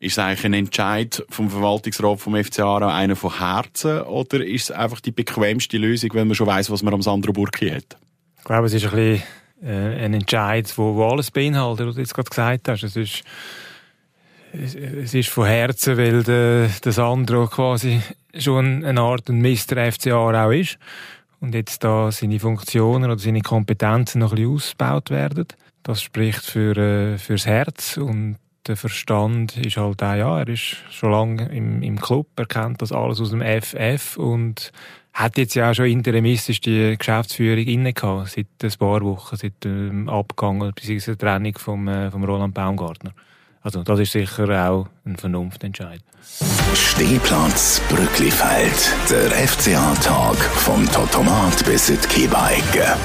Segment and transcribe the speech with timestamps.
[0.00, 4.64] Ist es eigentlich ein Entscheid vom Verwaltungsrat vom FC Aarau einer von Herzen oder ist
[4.64, 7.96] es einfach die bequemste Lösung, wenn man schon weiß, was man am Sandro Burki hat?
[8.38, 9.22] Ich glaube, es ist ein bisschen
[9.62, 12.84] äh, ein Entscheid, wo, wo alles beinhaltet, was du jetzt gerade gesagt hast.
[12.84, 13.22] Es ist,
[14.52, 18.00] es ist von Herzen, weil der, der Sandro quasi
[18.36, 19.90] schon eine Art ein Mr.
[19.90, 20.78] FC Aarau ist
[21.40, 25.46] und jetzt da seine Funktionen oder seine Kompetenzen noch ein bisschen ausgebaut werden.
[25.82, 28.36] Das spricht für, äh, fürs Herz und
[28.68, 32.82] der Verstand ist halt auch, ja, er ist schon lange im, im Club, er kennt
[32.82, 34.72] das alles aus dem FF und
[35.14, 39.64] hat jetzt ja auch schon interimistisch die Geschäftsführung inne gehabt, seit ein paar Wochen, seit
[39.64, 41.14] dem Abgang bzw.
[41.14, 43.12] der Trennung vom, äh, vom Roland Baumgartner.
[43.62, 46.00] Also das ist sicher auch ein Vernunftentscheid.
[46.74, 52.96] Stehplatz Brücklifeld, der FCA-Tag vom Totomat bis die Kiebeicke.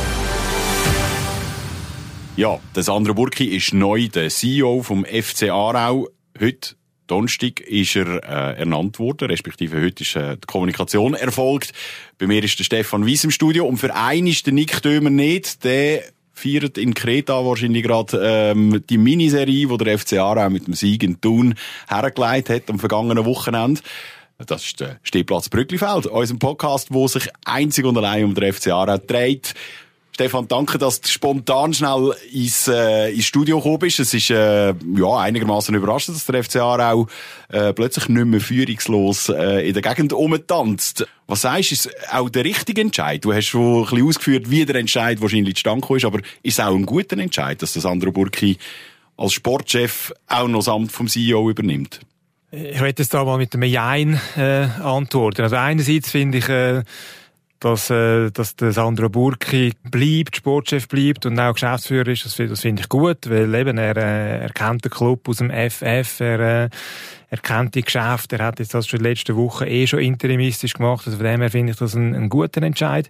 [2.36, 6.08] Ja, der Sandro Burki ist neu der CEO vom FC Aarau.
[6.40, 6.76] Heute
[7.06, 11.74] Donnerstag ist er äh, ernannt worden, respektive heute ist äh, die Kommunikation erfolgt.
[12.18, 15.12] Bei mir ist der Stefan Wies im Studio und für einen ist der Nick Dömer
[15.12, 15.64] nicht.
[15.64, 20.74] Der feiert in Kreta wahrscheinlich gerade ähm, die Miniserie, die der FC Aarau mit dem
[20.74, 21.54] Sieg in Thun
[21.88, 23.82] hergelegt hat am vergangenen Wochenende.
[24.44, 28.70] Das ist der Stehplatz Brücklifeld, unserem Podcast, wo sich einzig und allein um den FC
[28.70, 29.54] Aarau dreht.
[30.16, 34.00] Stefan, danke, dass du spontan schnell ins, äh, ins Studio gekommen bist.
[34.00, 37.08] Es ist äh, ja, einigermaßen überraschend, dass der FC Aarau
[37.50, 41.08] äh, plötzlich nicht mehr führungslos äh, in der Gegend umtanzt.
[41.26, 43.26] Was sagst du, ist auch der richtige Entscheid?
[43.26, 46.60] Du hast schon ein bisschen ausgeführt, wie der Entscheid wahrscheinlich zustande ist, aber ist es
[46.60, 48.60] auch ein guter Entscheid, dass der Sandro Burki
[49.18, 52.02] als Sportchef auch noch das Amt vom CEO übernimmt?
[52.52, 55.42] Ich werde jetzt da mal mit einem Jein äh, antworten.
[55.42, 56.50] Also einerseits finde ich...
[56.50, 56.84] Äh
[57.64, 62.62] dass, äh, dass der Sandro Burki bleibt, Sportchef bleibt und auch Geschäftsführer ist, das, das
[62.62, 66.40] finde ich gut, weil eben er, äh, er kennt den Club aus dem FF, er,
[66.40, 66.70] äh,
[67.30, 71.06] er kennt die Geschäfte, er hat jetzt das schon letzte Woche eh schon interimistisch gemacht,
[71.06, 73.10] also von dem her finde ich das ein, ein guter Entscheid.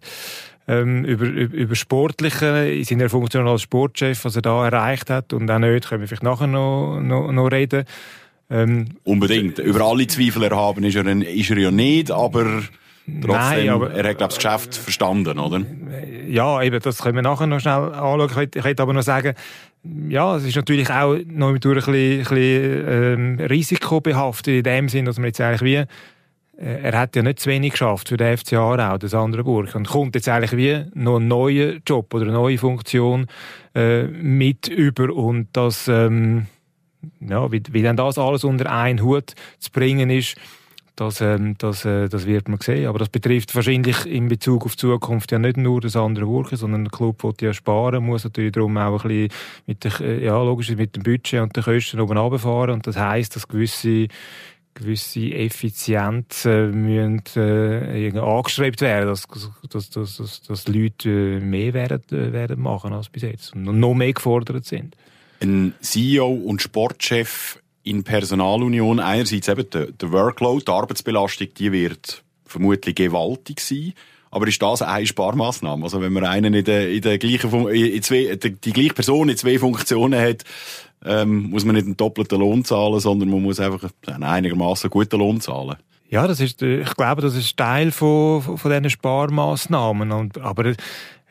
[0.66, 5.50] Ähm, über, über Sportliche in seiner Funktion als Sportchef, was er da erreicht hat und
[5.52, 7.84] auch nicht, können wir vielleicht nachher noch, noch, noch reden.
[8.50, 9.60] Ähm, Unbedingt.
[9.60, 12.62] Über alle Zweifel erhaben ist er, ist er ja nicht, aber
[13.06, 15.62] Trotzdem, Nein, aber, er hat, glaube das Geschäft verstanden, oder?
[16.28, 18.28] Ja, eben, das können wir nachher noch schnell anschauen.
[18.28, 19.34] Ich könnte, ich könnte aber noch sagen,
[20.08, 25.06] ja, es ist natürlich auch noch ein bisschen, ein bisschen ähm, risikobehaftet in dem Sinn,
[25.06, 25.86] dass man jetzt eigentlich wie
[26.58, 29.76] äh, er hat ja nicht zu wenig geschafft für den FC Aarau, das andere Burg.
[29.76, 33.28] Und kommt jetzt eigentlich wie noch ein neuer Job oder eine neue Funktion
[33.76, 36.46] äh, mit über und das, ähm,
[37.20, 40.38] ja, wie, wie dann das alles unter einen Hut zu bringen ist,
[40.96, 42.88] das, ähm, das, äh, das wird man sehen.
[42.88, 46.56] Aber das betrifft wahrscheinlich in Bezug auf die Zukunft ja nicht nur das andere Worken,
[46.56, 49.30] sondern der Club will ja sparen, muss natürlich darum auch ein bisschen
[49.66, 52.76] mit der, äh, ja, logisch mit dem Budget und den Kosten oben runterfahren.
[52.76, 54.08] Und das heisst, dass gewisse
[54.76, 59.28] gewisse Effizienzen müssen äh, angestrebt werden, dass,
[59.70, 63.64] dass, dass, dass, dass Leute äh, mehr werden, äh, werden machen als bis jetzt und
[63.64, 64.96] noch mehr gefordert sind.
[65.42, 72.24] Ein CEO und Sportchef in Personalunion einerseits eben der, der Workload, die Arbeitsbelastung, die wird
[72.46, 73.94] vermutlich gewaltig sein.
[74.32, 75.84] Aber ist das eine Sparmaßnahme?
[75.84, 79.30] Also wenn man einen in der, in der gleichen, in zwei, die, die gleiche Person
[79.30, 80.44] in zwei Funktionen hat,
[81.06, 85.20] ähm, muss man nicht einen doppelten Lohn zahlen, sondern man muss einfach einen einigermaßen guten
[85.20, 85.76] Lohn zahlen.
[86.10, 90.32] Ja, das ist, ich glaube, das ist Teil von, von diesen Sparmaßnahmen.
[90.42, 90.74] Aber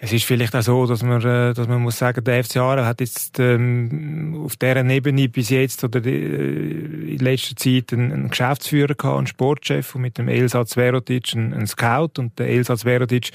[0.05, 2.85] es ist vielleicht auch so, dass man, äh, dass man muss sagen, der FC Aarau
[2.85, 8.29] hat jetzt ähm, auf deren Ebene bis jetzt oder die, äh, in letzter Zeit einen,
[8.29, 12.85] Geschäftsführer gehabt, einen Sportchef und mit dem Elsatz Verotic einen, einen Scout und der Elsatz
[12.85, 13.31] Verotic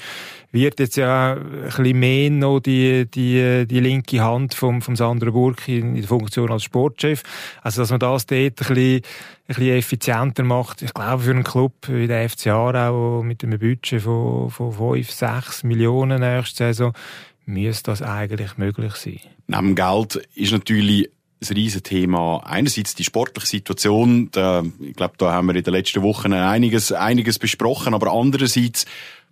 [0.50, 5.32] wird jetzt ja ein bisschen mehr noch die, die, die linke Hand vom, vom Sandro
[5.32, 7.22] Burg in, in der Funktion als Sportchef.
[7.62, 9.02] Also, dass man das dort ein bisschen, ein
[9.46, 10.82] bisschen effizienter macht.
[10.82, 15.10] Ich glaube, für einen Club wie der FC Aarau mit einem Budget von, von 5,
[15.10, 16.92] 6 Millionen nächste Saison,
[17.44, 19.20] müsste das eigentlich möglich sein.
[19.46, 22.42] Neben Geld ist natürlich ein riesen Thema.
[22.44, 26.92] Einerseits die sportliche Situation, da, ich glaube, da haben wir in den letzten Wochen einiges,
[26.92, 28.86] einiges besprochen, aber andererseits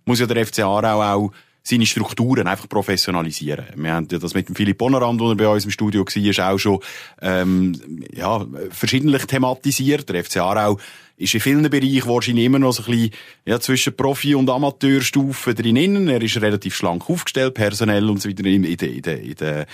[0.05, 1.31] muss ja der FC Aarau auch
[1.63, 3.65] seine Strukturen einfach professionalisieren.
[3.75, 6.57] Wir haben ja das mit dem Philipp Bonerand, der bei uns im Studio war, auch
[6.57, 6.79] schon
[7.21, 10.07] ähm, ja, verschiedentlich thematisiert.
[10.07, 10.79] Der FC Aarau
[11.17, 13.11] ist in vielen Bereichen wahrscheinlich immer noch so ein bisschen
[13.45, 16.07] ja, zwischen Profi- und Amateurstufe drinnen.
[16.07, 19.65] Er ist relativ schlank aufgestellt, personell und so weiter in, in, in, in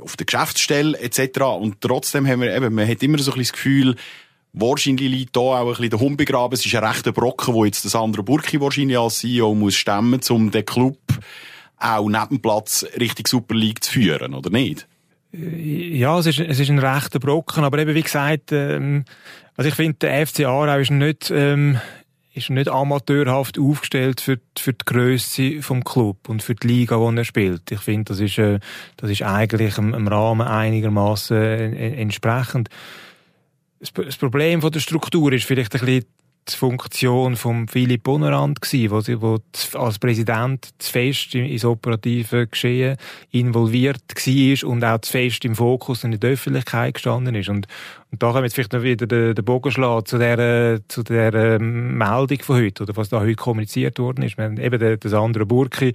[0.00, 1.40] auf der Geschäftsstelle etc.
[1.40, 3.96] Und trotzdem haben wir eben, man hat immer so ein bisschen das Gefühl,
[4.52, 6.54] Wahrscheinlich liegt da auch ein bisschen der Hund begraben.
[6.54, 10.20] Es ist ein rechter Brocken, wo jetzt das andere Burki wahrscheinlich als CEO muss stemmen,
[10.28, 10.98] um den Club
[11.78, 14.88] auch neben dem Platz richtig Super League zu führen, oder nicht?
[15.32, 19.04] Ja, es ist, es ist ein rechter Brocken, aber eben wie gesagt, ähm,
[19.56, 21.78] also ich finde, der FC Aarau ist nicht, ähm,
[22.32, 27.16] ist nicht amateurhaft aufgestellt für, für die Größe vom Club und für die Liga, die
[27.16, 27.70] er spielt.
[27.70, 28.60] Ich finde, das ist, äh,
[28.96, 32.68] das ist eigentlich im, im Rahmen einigermaßen äh, entsprechend.
[33.80, 36.04] Das Problem von der Struktur ist vielleicht ein bisschen
[36.48, 39.38] die Funktion von Philipp Bonnerand gsi, wo
[39.74, 42.96] als Präsident zu fest ins operative Geschehen
[43.30, 47.48] involviert war und auch zu fest im Fokus in der Öffentlichkeit gestanden ist.
[47.48, 47.66] Und,
[48.10, 51.34] und da wir jetzt vielleicht noch wieder den, den Bogen schlagen zu der, zu der
[51.34, 54.36] ähm, Meldung von heute, oder was da heute kommuniziert worden ist.
[54.36, 55.92] Wir haben eben das andere Burki,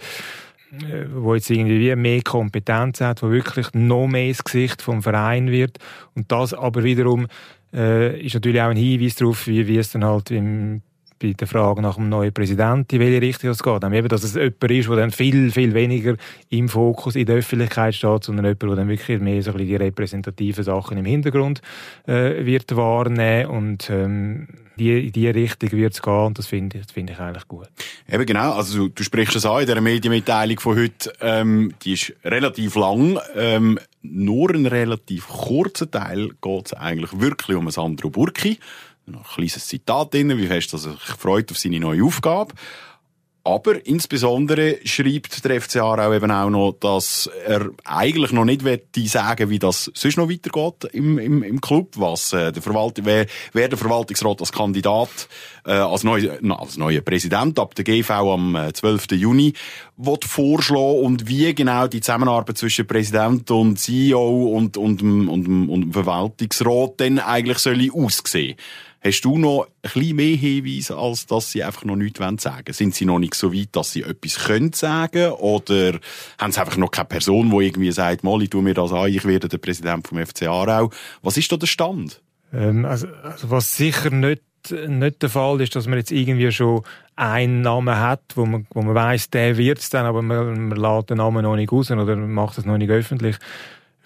[1.14, 5.78] wo jetzt irgendwie mehr Kompetenz hat, wo wirklich noch mehr das Gesicht vom Verein wird.
[6.16, 7.28] Und das aber wiederum
[7.74, 10.82] äh, ist natürlich auch ein Hinweis darauf, wie, wie es dann halt im,
[11.20, 13.84] bei der Frage nach dem neuen Präsidenten, in welche Richtung es geht.
[13.84, 16.16] Eben, dass es jemand ist, der dann viel, viel weniger
[16.50, 19.70] im Fokus in der Öffentlichkeit steht, sondern jemand, der dann wirklich mehr so ein bisschen
[19.70, 21.62] die repräsentativen Sachen im Hintergrund
[22.08, 24.48] äh, wird wahrnehmen und ähm,
[24.78, 27.68] die, in diese Richtung wird es gehen und das finde ich, find ich eigentlich gut.
[28.10, 31.94] Eben genau, also du, du sprichst es an in dieser Medienmitteilung von heute, ähm, die
[31.94, 38.10] ist relativ lang, ähm, nur ein relativ kurzer Teil geht es eigentlich wirklich um Sandro
[38.10, 38.60] Burki.
[39.08, 42.54] Noch ein kleines Zitat drin, wie fest er sich freut auf seine neue Aufgabe.
[43.48, 48.64] Aber insbesondere schreibt der FC Aarau eben auch noch, dass er eigentlich noch nicht
[49.08, 53.28] sagen wie das sonst noch weitergeht im, im, im Club, was äh, der Verwalt wer,
[53.54, 55.30] wer der Verwaltungsrat als Kandidat,
[55.64, 59.12] äh, als, neu, als neuer Präsident ab der GV am 12.
[59.12, 59.54] Äh, Juni
[59.96, 65.70] wird vorschlagen und wie genau die Zusammenarbeit zwischen Präsident und CEO und, und, und, und,
[65.70, 68.56] und Verwaltungsrat dann eigentlich soll aussehen.
[69.06, 72.74] Hast du noch ein mehr Hinweise, als dass sie einfach noch nichts sagen wollen?
[72.74, 76.00] Sind sie noch nicht so weit, dass sie etwas können sagen Oder
[76.40, 79.24] haben sie einfach noch keine Person, die irgendwie sagt, Molly, tu mir das an, ich
[79.24, 80.90] werde der Präsident vom FC Aarau.
[81.22, 82.20] Was ist da der Stand?
[82.52, 84.42] Ähm, also, also, was sicher nicht
[84.72, 86.82] nicht der Fall ist, dass man jetzt irgendwie schon
[87.16, 90.78] einen Namen hat, wo man, wo man weiss, der wird es dann, aber man, man
[90.80, 93.36] lädt den Namen noch nicht raus oder macht es noch nicht öffentlich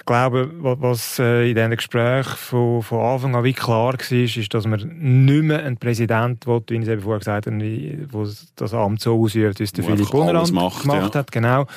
[0.09, 4.65] glaube, was äh, in diesen Gesprächen von, von Anfang an wie klar war, ist, dass
[4.65, 8.73] man nicht mehr einen Präsident will, wie ich es eben vorher gesagt habe, der das
[8.73, 11.13] Amt so ausübt, wie es der Philipp Bonnerand gemacht ja.
[11.13, 11.31] hat.
[11.31, 11.67] Genau.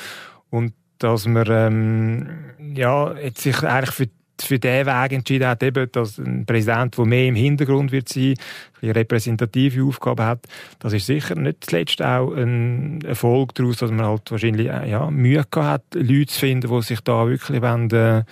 [0.49, 2.29] Und dass man ähm,
[2.75, 4.07] ja, jetzt sich eigentlich für
[4.41, 8.35] für diesen Weg entschieden hat, eben, dass ein Präsident, der mehr im Hintergrund wird sein,
[8.81, 10.45] eine repräsentative Aufgabe hat,
[10.79, 15.09] das ist sicher nicht zuletzt auch ein Erfolg daraus, dass man halt wahrscheinlich äh, ja,
[15.09, 18.23] Mühe gehabt hat, Leute zu finden, die sich da wirklich wollen, äh,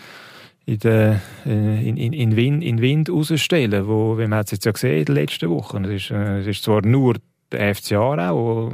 [0.65, 4.65] in, der, äh, in, in, in, Wind, in Wind rausstellen, wo, wie man es jetzt
[4.65, 7.15] ja gesehen in den letzten Wochen, es ist, ist zwar nur
[7.51, 8.71] der FCA auch,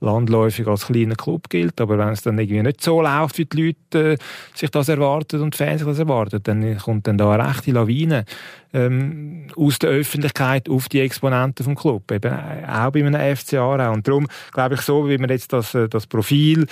[0.00, 1.80] landläufig als kleiner Club gilt.
[1.80, 4.16] Aber wenn es dann irgendwie nicht so läuft, wie die Leute äh,
[4.54, 8.24] sich das erwarten und die Fans das erwarten, dann kommt dann da eine rechte Lawine
[8.72, 12.10] ähm, aus der Öffentlichkeit auf die Exponenten vom Club.
[12.10, 13.90] Eben auch bei einem FCA.
[13.90, 16.66] Und darum glaube ich so, wie man jetzt das, äh, das Profil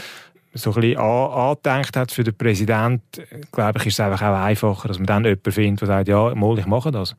[0.55, 3.03] so ein bisschen angedenkt hat für den Präsident,
[3.51, 6.35] glaube ich, ist es einfach auch einfacher, dass man dann jemanden findet, der sagt, ja,
[6.35, 7.17] mal, ich mache das.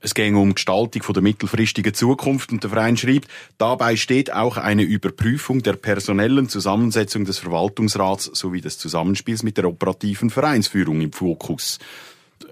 [0.00, 3.26] Es ging um Gestaltung der mittelfristigen Zukunft und der Verein schrieb,
[3.58, 9.66] dabei steht auch eine Überprüfung der personellen Zusammensetzung des Verwaltungsrats sowie des Zusammenspiels mit der
[9.66, 11.78] operativen Vereinsführung im Fokus.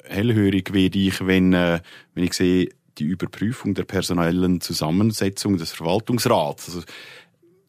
[0.04, 1.80] Hellhörig werde ich, wenn, äh,
[2.14, 2.68] wenn ich sehe,
[2.98, 6.66] die Überprüfung der personellen Zusammensetzung des Verwaltungsrats.
[6.68, 6.82] Also,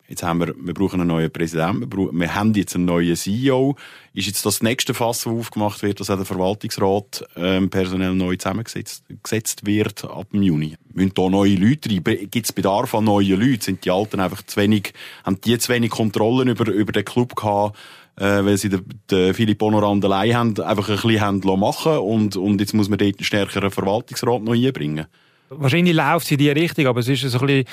[0.10, 3.16] Jetzt haben wir, wir brauchen einen neuen Präsidenten, wir, brauchen, wir haben jetzt einen neuen
[3.16, 3.76] CEO.
[4.14, 8.36] Ist jetzt das nächste Fass, das aufgemacht wird, dass auch der Verwaltungsrat ähm, personell neu
[8.36, 10.76] zusammengesetzt gesetzt wird ab dem Juni?
[10.94, 12.04] Müssen da neue Leute rein?
[12.04, 13.62] Gibt es Bedarf an neuen Leuten?
[13.62, 17.36] Sind die Alten einfach zu wenig, haben die zu wenig Kontrollen über, über den Club
[17.36, 17.78] gehabt?
[18.20, 22.36] äh, weil sie den, den Philipp Honorand allein haben, einfach ein bisschen haben machen und,
[22.36, 25.06] und jetzt muss man dort einen stärkeren Verwaltungsrat noch einbringen.
[25.50, 27.66] Wahrscheinlich läuft es in die Richtung, aber es ist so ein bisschen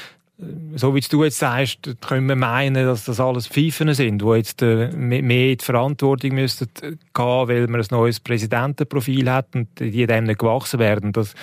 [0.75, 4.61] so wie du jetzt sagst, können wir meinen, dass das alles Pfeifen sind, die jetzt
[4.61, 10.07] äh, mehr in die Verantwortung müssten gehen, weil man ein neues Präsidentenprofil hat und die
[10.07, 11.13] dem nicht gewachsen werden.
[11.13, 11.35] Das,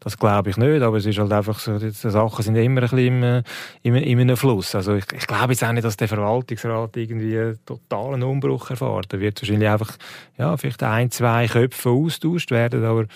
[0.00, 2.90] das glaube ich nicht, aber es ist halt einfach so, die Sachen sind immer ein
[2.90, 3.42] bisschen im,
[3.82, 4.74] im, in einem Fluss.
[4.74, 9.14] Also ich, ich glaube jetzt auch nicht, dass der Verwaltungsrat irgendwie einen totalen Umbruch erfährt.
[9.14, 9.96] Da wird wahrscheinlich einfach,
[10.36, 13.06] ja, vielleicht ein, zwei Köpfe austauscht werden, aber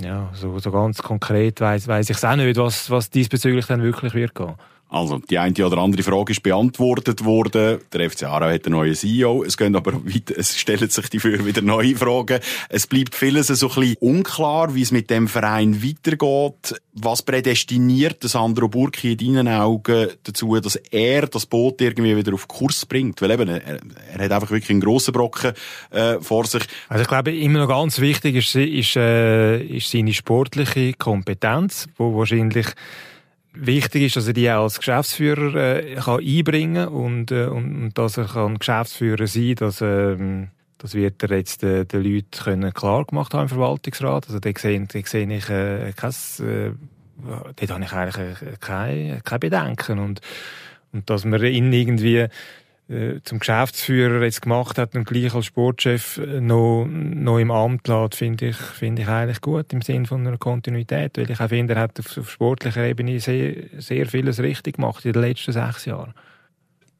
[0.00, 4.14] ja, so, so ganz konkret weiß weiß ich auch nicht, was, was diesbezüglich dann wirklich
[4.14, 4.54] wird gehen.
[4.92, 7.78] Also, die eine oder andere Frage ist beantwortet worden.
[7.94, 9.42] Der FC Aarau hat einen neuen CEO.
[9.42, 12.40] Es gehen aber weiter, es stellen sich dafür wieder neue Fragen.
[12.68, 16.78] Es bleibt vieles so ein bisschen unklar, wie es mit dem Verein weitergeht.
[16.92, 22.46] Was prädestiniert Sandro Burki in deinen Augen dazu, dass er das Boot irgendwie wieder auf
[22.46, 23.22] Kurs bringt?
[23.22, 23.62] Weil eben, er,
[24.12, 25.54] er hat einfach wirklich einen grossen Brocken
[25.90, 26.64] äh, vor sich.
[26.90, 32.14] Also ich glaube, immer noch ganz wichtig ist, ist, äh, ist seine sportliche Kompetenz, wo
[32.14, 32.66] wahrscheinlich
[33.54, 37.98] wichtig ist, dass er die auch als Geschäftsführer äh, kann einbringen und, äh, und, und
[37.98, 40.48] dass er kann Geschäftsführer sein dass ähm,
[40.82, 44.26] das wird er jetzt äh, den Leuten können klar gemacht haben im Verwaltungsrat.
[44.26, 46.72] Also da sehe, da sehe ich äh, kein, äh,
[47.56, 50.00] dort habe ich eigentlich äh, kein, kein Bedenken.
[50.00, 50.20] Und,
[50.92, 52.26] und dass man ihn irgendwie
[53.24, 58.16] zum Geschäftsführer jetzt gemacht hat und gleich als Sportchef äh, noch, noch im Amt lässt,
[58.16, 61.74] finde ich, finde ich eigentlich gut im Sinne von einer Kontinuität, weil ich auch finde,
[61.74, 65.84] er hat auf, auf sportlicher Ebene sehr, sehr vieles richtig gemacht in den letzten sechs
[65.84, 66.14] Jahren.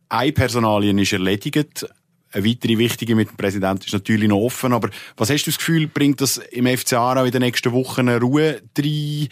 [0.09, 1.87] Eine Personalien ist erledigt.
[2.33, 4.73] Eine weitere wichtige mit dem Präsidenten ist natürlich noch offen.
[4.73, 8.09] Aber was hast du das Gefühl, bringt das im FCA auch in den nächsten Wochen
[8.09, 9.29] eine Ruhe rein?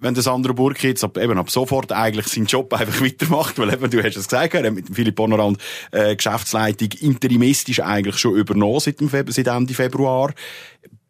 [0.00, 3.72] Wenn der Sandro Burki jetzt ab, eben ab sofort eigentlich seinen Job einfach weitermacht, weil
[3.72, 5.58] eben, du hast es gesagt, er hat mit Philipp Honorand
[5.92, 10.34] äh, Geschäftsleitung interimistisch eigentlich schon übernommen seit, dem Februar, seit Ende Februar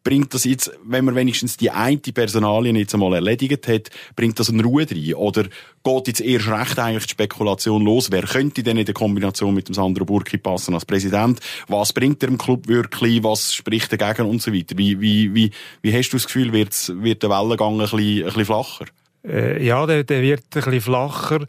[0.03, 4.49] bringt das jetzt, wenn man wenigstens die eine Personalien jetzt einmal erledigt hat, bringt das
[4.49, 5.13] eine Ruhe rein?
[5.13, 5.43] Oder
[5.83, 8.11] geht jetzt erst recht eigentlich die Spekulation los?
[8.11, 11.39] Wer könnte denn in der Kombination mit dem Sandro Burki passen als Präsident?
[11.67, 13.23] Was bringt er im Club wirklich?
[13.23, 14.77] Was spricht dagegen und so weiter?
[14.77, 18.25] Wie, wie, wie, wie hast du das Gefühl, wird's, wird der Wellengang ein bisschen, ein
[18.25, 18.85] bisschen flacher?
[19.23, 21.45] Äh, ja, der, der wird ein bisschen flacher.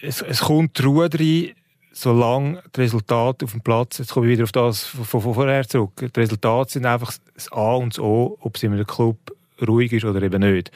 [0.00, 1.52] Es, es kommt Ruhe rein
[1.92, 5.92] solange die Resultate auf dem Platz, jetzt komme ich wieder auf das von, vorher zurück,
[5.96, 9.18] die Resultate sind einfach das A und das O, ob es in einem Club
[9.66, 10.70] ruhig ist oder eben nicht.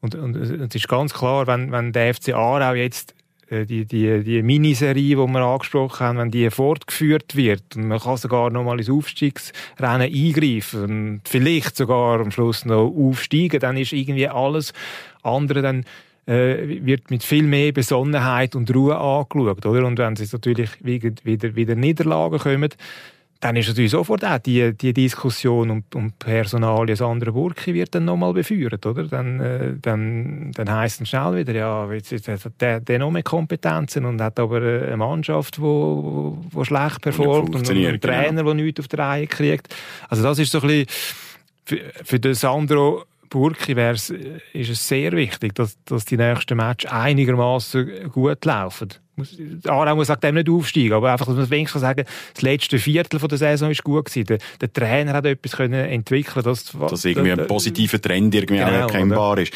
[0.00, 3.14] Und, und, es ist ganz klar, wenn, wenn der FC Aarau jetzt
[3.50, 7.98] äh, die, die, die Miniserie, die wir angesprochen haben, wenn die fortgeführt wird und man
[7.98, 13.76] kann sogar noch mal ins Aufstiegsrennen eingreifen und vielleicht sogar am Schluss noch aufsteigen, dann
[13.76, 14.72] ist irgendwie alles
[15.22, 15.84] andere dann
[16.28, 19.64] äh, wird mit viel mehr Besonnenheit und Ruhe angeschaut.
[19.64, 19.86] Oder?
[19.86, 22.68] Und wenn sie natürlich wieder, wieder, Niederlagen kommen,
[23.40, 28.04] dann ist natürlich sofort auch die, die Diskussion um, um Personalien Sandra Burki wird dann
[28.04, 29.04] nochmal befeuert, oder?
[29.04, 33.12] Dann, äh, dann, dann heisst es schnell wieder, ja, jetzt, jetzt hat der, der noch
[33.12, 38.42] mehr Kompetenzen und hat aber eine Mannschaft, die wo, wo schlecht performt und einen Trainer,
[38.42, 38.54] genau.
[38.54, 39.72] der nichts auf die Reihe kriegt.
[40.08, 40.86] Also das ist so ein bisschen
[41.64, 46.90] für, für den Sandro Burki wär's, ist es sehr wichtig, dass, dass die nächsten Matches
[46.90, 48.88] einigermaßen gut laufen.
[49.64, 52.04] Aarau muss sagt dem nicht aufsteigen, aber einfach, dass man wenigstens sagen
[52.34, 54.26] das letzte Viertel der Saison ist gut gewesen.
[54.26, 58.70] Der, der Trainer hat etwas können entwickeln, dass, dass irgendwie ein positiver Trend irgendwie genau,
[58.70, 59.42] erkennbar oder?
[59.42, 59.52] ist.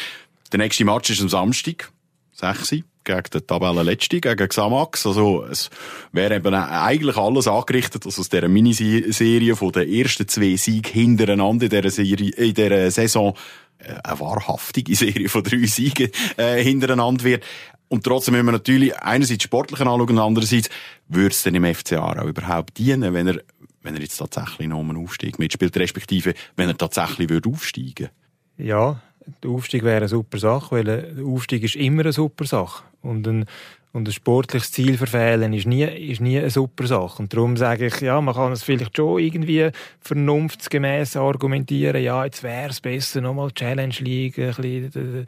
[0.51, 1.91] Der nächste Match ist am Samstag,
[2.33, 5.05] 6 gegen den Tabellenletzten, gegen Xamax.
[5.05, 5.69] Also, es
[6.11, 11.65] wäre eben eigentlich alles angerichtet, dass aus dieser Miniserie von den ersten zwei Siegen hintereinander
[11.65, 13.62] in dieser, Serie, in dieser Saison äh,
[14.03, 17.43] eine wahrhaftige Serie von drei Siegen äh, hintereinander wird.
[17.89, 20.69] Und trotzdem müssen wir natürlich einerseits sportlich anschauen andererseits
[21.07, 23.41] würde es denn im FCA auch überhaupt dienen, wenn er,
[23.83, 28.09] wenn er jetzt tatsächlich noch einen Aufstieg mitspielt, respektive wenn er tatsächlich würde aufsteigen
[28.57, 29.01] Ja,
[29.43, 32.83] der Aufstieg wäre eine super Sache, weil der Aufstieg ist immer eine super Sache.
[33.01, 33.45] Und ein,
[33.93, 37.21] und ein sportliches Ziel verfehlen ist nie, ist nie eine super Sache.
[37.21, 39.69] Und darum sage ich, ja, man kann es vielleicht schon irgendwie
[40.01, 42.01] vernunftsgemäß argumentieren.
[42.01, 45.25] Ja, jetzt wäre es besser, nochmal Challenge League, ein bisschen den,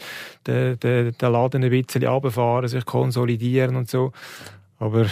[0.47, 4.11] den, den, den Laden ein bisschen runterfahren, sich konsolidieren und so.
[4.79, 5.05] Aber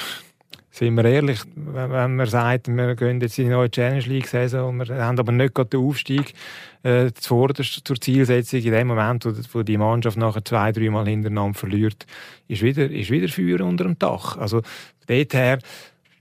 [0.73, 4.69] sind wir ehrlich, wenn man sagt, wir gehen jetzt in die neue Challenge League Saison
[4.69, 6.33] und wir haben aber nicht gerade den Aufstieg
[6.81, 11.59] äh, zuvorderst zur Zielsetzung, in dem Moment, wo, wo die Mannschaft nachher zwei, dreimal hintereinander
[11.59, 12.07] verliert,
[12.47, 14.35] ist wieder, ist wieder Feuer unter dem Dach.
[14.37, 14.63] Also,
[15.05, 15.59] dort her,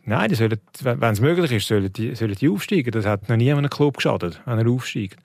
[0.04, 2.90] nein, die sollen, wenn es möglich ist, sollen die, sollen die aufsteigen.
[2.90, 5.16] Das hat noch nie einem Club geschadet, wenn er aufsteigt.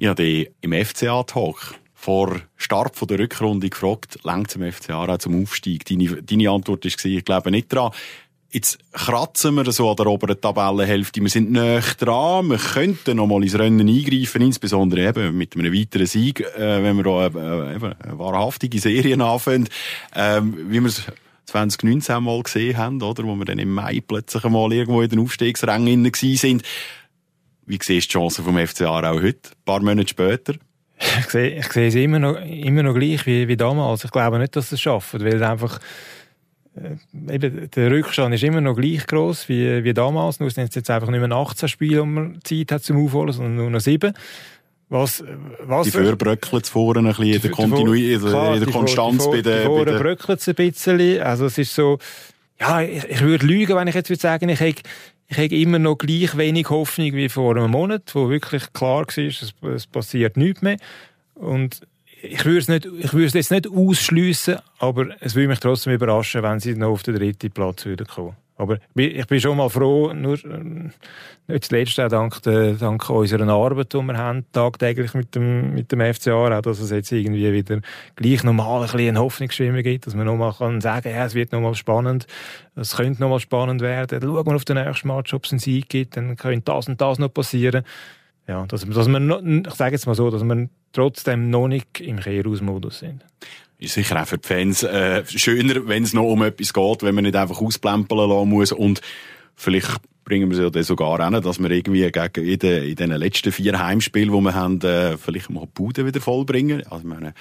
[0.00, 5.84] Habe dich im FCA-Talk vor Start der Rückrunde gefragt, längt zum FCA auch zum Aufstieg?
[5.84, 7.90] Deine, deine Antwort war, ich glaube nicht dran.
[8.50, 11.20] Jetzt kratzen wir so an der oberen Tabellenhälfte.
[11.20, 12.48] Wir sind näher dran.
[12.48, 16.96] Wir könnten noch mal ins Rennen eingreifen, insbesondere eben mit einem weiteren Sieg, äh, wenn
[16.96, 19.68] wir da äh, eben eine wahrhaftige Serien anfangen.
[20.14, 21.02] Ähm, wie wir es
[21.44, 23.24] 2019 mal gesehen haben, oder?
[23.24, 26.62] Wo wir dann im Mai plötzlich einmal irgendwo in den Aufstiegsrängen gewesen sind.
[27.66, 29.50] Wie siehst du die Chancen vom FCA auch heute?
[29.50, 30.54] Ein paar Monate später?
[30.98, 34.04] Ich sehe, ich sehe es immer noch, immer noch gleich wie, wie damals.
[34.04, 35.82] Ich glaube nicht, dass sie es schaffen, weil es einfach, äh,
[37.28, 40.40] eben, der Rückstand ist immer noch gleich groß wie, wie damals.
[40.40, 43.32] Nur sind es jetzt einfach nicht mehr 18 Spiele, um man Zeit hat zum Aufholen,
[43.32, 44.12] sondern nur noch 7.
[44.90, 45.22] Was,
[45.60, 49.42] was die Föhr bröckelt vorne ein bisschen in der Kontinuität, in der, Konstanz die, bei
[49.42, 49.60] der...
[49.60, 51.20] Die Vorne bröckelt es ein bisschen.
[51.20, 51.98] Also es ist so,
[52.58, 54.82] ja, ich, ich würde lügen, wenn ich jetzt würde sagen, ich hätte
[55.30, 59.18] ich habe immer noch gleich wenig Hoffnung wie vor einem Monat, wo wirklich klar war,
[59.18, 60.78] es, es passiert nichts mehr.
[61.34, 61.82] Und
[62.22, 65.92] ich würde es nicht, ich würde es jetzt nicht ausschliessen, aber es würde mich trotzdem
[65.92, 68.36] überraschen, wenn sie noch auf den dritten Platz würden kommen.
[68.58, 70.90] Aber ich bin schon mal froh, nur, äh,
[71.46, 75.92] nicht zuletzt auch dank, der, dank unserer Arbeit, die wir haben, tagtäglich mit dem, mit
[75.92, 77.80] dem FCA, auch, dass es jetzt irgendwie wieder
[78.16, 81.76] gleich nochmal ein bisschen Hoffnungsschwimmer gibt, dass man nochmal kann sagen, ja, es wird nochmal
[81.76, 82.26] spannend,
[82.74, 85.88] es könnte nochmal spannend werden, schauen wir auf den nächsten Match, ob es einen Sieg
[85.88, 87.84] gibt, dann könnte das und das noch passieren.
[88.48, 92.18] Ja, dass, dass wir, ich sage jetzt mal so, dass wir trotzdem noch nicht im
[92.18, 93.24] Kehrhausmodus sind.
[93.78, 97.14] Ist sicher auch für die Fans äh, schöner, wenn es noch um etwas geht, wenn
[97.14, 99.02] man nicht einfach ausplempeln lassen muss und
[99.54, 102.96] vielleicht bringen wir es ja dann sogar an, dass wir irgendwie gegen in den, in
[102.96, 106.82] den letzten vier Heimspielen, die wir haben, äh, vielleicht mal die Bude wieder vollbringen.
[106.86, 107.34] Also, ich meine,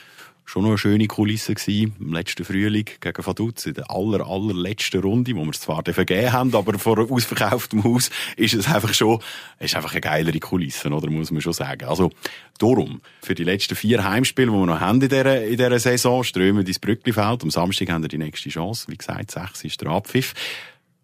[0.48, 5.02] schon noch eine schöne Kulisse gewesen, im letzten Frühling gegen Vaduz, in der aller, allerletzten
[5.02, 9.20] Runde, wo wir es zwar vergeben haben, aber vor ausverkauftem Haus ist es einfach schon,
[9.60, 11.84] ist einfach eine geilere Kulisse, oder, muss man schon sagen.
[11.84, 12.12] Also,
[12.60, 16.24] darum, für die letzten vier Heimspiele, die wir noch haben in dieser, in dieser Saison,
[16.24, 17.44] strömen ins Brücklifeld.
[17.44, 18.88] Am Samstag haben wir die nächste Chance.
[18.88, 20.34] Wie gesagt, sechs ist der Abpfiff.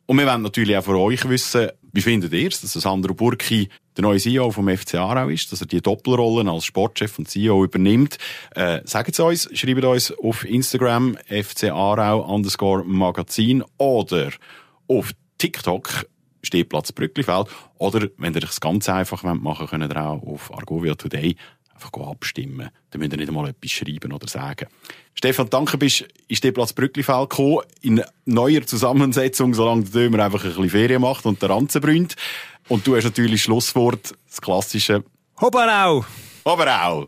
[0.06, 3.70] Und wir wollen natürlich auch von euch wissen, wie findet ihr es, dass Sandro Burki
[3.98, 7.64] der neue CEO vom FC Aarau ist, dass er die Doppelrollen als Sportchef und CEO
[7.64, 8.18] übernimmt?
[8.56, 14.32] Äh, sagt es uns, schreibt uns auf Instagram FC Aarau underscore Magazin oder
[14.88, 16.06] auf TikTok
[16.42, 17.48] Stehplatz Brücklifeld
[17.78, 21.36] oder wenn ihr das ganz einfach machen wollt, könnt ihr auch auf Argovia Today
[21.74, 22.70] einfach abstimmen.
[22.92, 24.68] Dann müsst ihr nicht einmal etwas schreiben oder sagen.
[25.14, 30.50] Stefan, danke, bist in Stehplatz Brücklifeld gekommen, in neuer Zusammensetzung, solange der Dömer einfach ein
[30.50, 32.16] bisschen Ferien macht und der Ranzen brünnt.
[32.68, 35.04] Und du hast natürlich Schlusswort, das klassische
[35.40, 36.06] Hobarau!
[36.46, 37.08] Hobarau!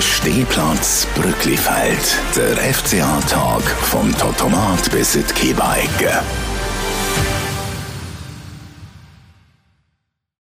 [0.00, 6.20] Stehplatz Brücklifeld, der FCA-Tag vom Totomat bis in die Kiebeigge.